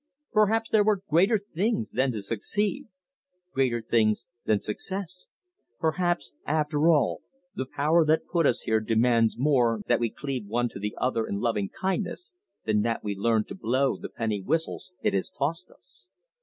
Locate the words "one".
10.47-10.69